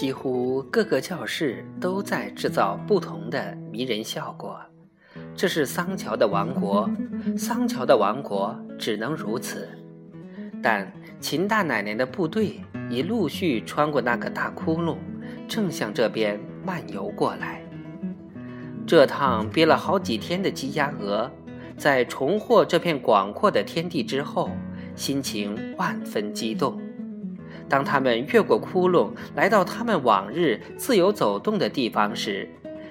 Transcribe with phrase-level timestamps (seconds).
[0.00, 4.58] 几乎各个教室都在制造不同的迷人效果。
[5.36, 6.90] 这是桑乔的王国，
[7.36, 9.68] 桑乔的王国只能如此。
[10.62, 10.90] 但
[11.20, 14.96] 秦大奶奶的部队已陆续穿过那个大窟窿，
[15.46, 17.60] 正向这边漫游过来。
[18.86, 21.30] 这趟憋了好几天的鸡鸭鹅，
[21.76, 24.48] 在重获这片广阔的天地之后，
[24.94, 26.80] 心情万分激动。
[27.70, 32.46] 当他们越过窟窿，来到他们往日自由走动的地方时，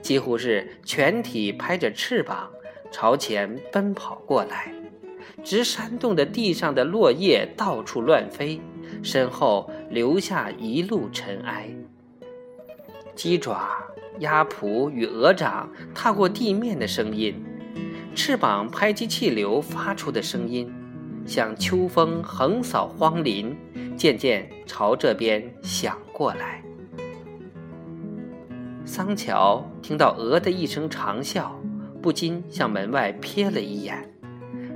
[0.00, 2.50] 几乎是全体拍着翅膀
[2.90, 4.72] 朝前奔跑过来，
[5.44, 8.60] 直扇动的地上的落叶到处乱飞，
[9.02, 11.68] 身后留下一路尘埃。
[13.14, 13.68] 鸡爪、
[14.20, 17.34] 鸭蹼与鹅掌踏过地面的声音，
[18.14, 20.72] 翅膀拍击气流发出的声音，
[21.26, 23.56] 像秋风横扫荒林。
[23.94, 26.62] 渐渐朝这边响过来。
[28.84, 31.50] 桑乔听到鹅的一声长啸，
[32.00, 34.10] 不禁向门外瞥了一眼，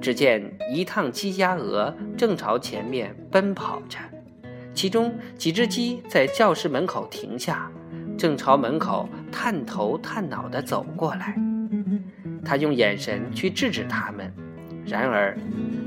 [0.00, 3.98] 只见一趟鸡鸭鹅正朝前面奔跑着，
[4.72, 7.70] 其中几只鸡在教室门口停下，
[8.16, 11.36] 正朝门口探头探脑地走过来。
[12.42, 14.32] 他用眼神去制止他们，
[14.90, 15.38] 然而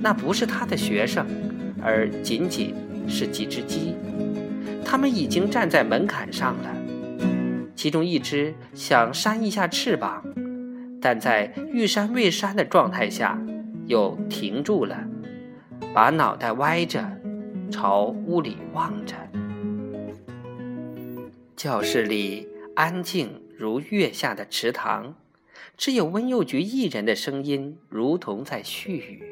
[0.01, 1.27] 那不是他的学生，
[1.83, 2.73] 而仅仅。
[3.05, 3.97] 是几只鸡，
[4.85, 6.73] 它们已经站在门槛上了。
[7.75, 10.23] 其中一只想扇一下翅膀，
[11.01, 13.37] 但在欲扇未扇的状态下，
[13.87, 14.97] 又停住了，
[15.93, 17.05] 把脑袋歪着，
[17.69, 19.15] 朝屋里望着。
[21.57, 25.13] 教室里安静如月下的池塘，
[25.75, 29.23] 只有温幼菊一人的声音，如同在絮语。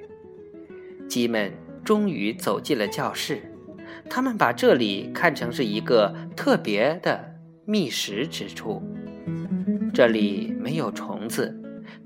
[1.08, 1.52] 鸡们
[1.84, 3.42] 终于走进了教室。
[4.10, 8.82] 他们把这里看成是一个特别的觅食之处。
[9.94, 11.56] 这里没有虫子，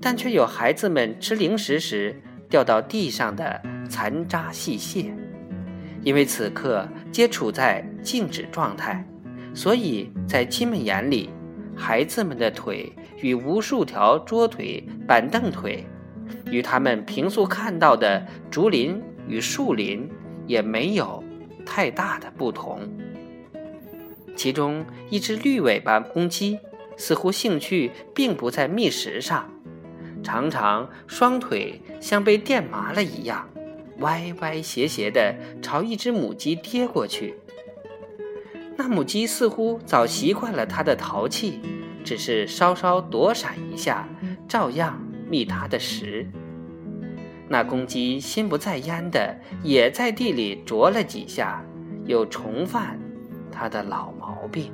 [0.00, 5.14] 但却有孩子们吃零食时掉到地上的残渣细屑。
[6.02, 9.04] 因为此刻皆处在静止状态，
[9.54, 11.30] 所以在鸡们眼里，
[11.76, 15.84] 孩子们的腿与无数条桌腿、板凳腿，
[16.50, 20.08] 与他们平素看到的竹林与树林
[20.46, 21.22] 也没有。
[21.68, 22.80] 太大的不同。
[24.36, 26.60] 其中一只绿尾巴公鸡
[26.96, 29.50] 似乎兴趣并不在觅食上，
[30.22, 33.48] 常常双腿像被电麻了一样，
[33.98, 37.34] 歪歪斜斜地朝一只母鸡跌过去。
[38.76, 41.60] 那母鸡似乎早习惯了它的淘气，
[42.04, 44.08] 只是稍稍躲闪一下，
[44.46, 46.26] 照样觅它的食。
[47.48, 51.64] 那公鸡心不在焉的，也在地里啄了几下，
[52.04, 52.98] 又重犯
[53.50, 54.72] 他的老毛病。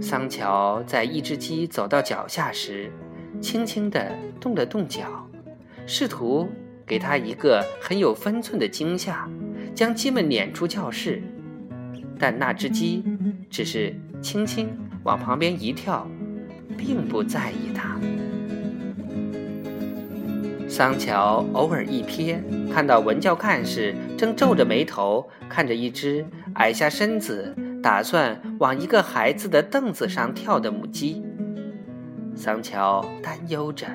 [0.00, 2.92] 桑乔在一只鸡走到脚下时，
[3.40, 5.28] 轻轻地动了动脚，
[5.86, 6.48] 试图
[6.84, 9.28] 给他一个很有分寸的惊吓，
[9.74, 11.22] 将鸡们撵出教室。
[12.18, 13.02] 但那只鸡
[13.48, 14.68] 只是轻轻
[15.04, 16.06] 往旁边一跳，
[16.76, 17.98] 并不在意它。
[20.68, 22.38] 桑乔偶尔一瞥，
[22.72, 31.24] 看到文教干事正皱着眉头看着一只矮下身子、打算往一个孩子的凳子上跳的母鸡。
[32.36, 33.86] 桑乔担忧着，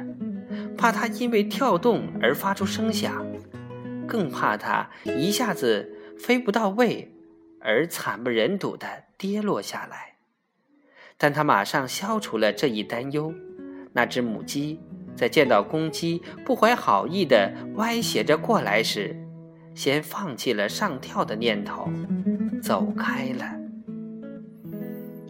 [0.78, 3.26] 怕它因为跳动而发出声响，
[4.08, 7.14] 更怕它一下子飞不到位
[7.60, 10.16] 而惨不忍睹地跌落下来。
[11.18, 13.34] 但他马上消除了这一担忧，
[13.94, 14.80] 那只母鸡。
[15.16, 19.16] 在见到公鸡不怀好意的歪斜着过来时，
[19.74, 21.90] 先放弃了上跳的念头，
[22.62, 23.46] 走开了。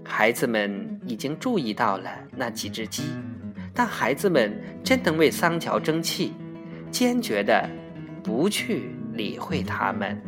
[0.04, 3.04] 孩子们已经注意到了那几只鸡，
[3.76, 6.34] 但孩子们真能为桑乔争气，
[6.90, 7.70] 坚决的
[8.26, 10.20] 不去理会他们。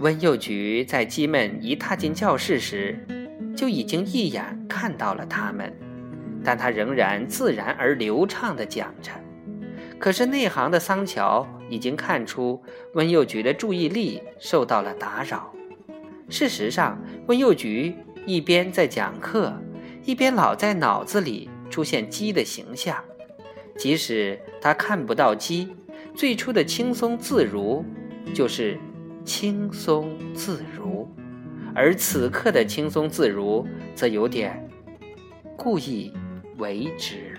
[0.00, 2.98] 温幼菊在鸡们一踏进教室时，
[3.56, 5.72] 就已经一眼看到了他们。
[6.42, 9.12] 但他仍然自然而流畅地讲着，
[9.98, 12.60] 可是内行的桑乔已经看出
[12.94, 15.54] 温幼菊的注意力受到了打扰。
[16.28, 17.94] 事实上，温幼菊
[18.26, 19.54] 一边在讲课，
[20.04, 23.02] 一边老在脑子里出现鸡的形象。
[23.76, 25.74] 即使他看不到鸡，
[26.14, 27.84] 最初的轻松自如
[28.34, 28.78] 就是
[29.24, 31.08] 轻松自如，
[31.74, 34.68] 而此刻的轻松自如则有点
[35.56, 36.12] 故意。
[36.58, 37.33] 为之。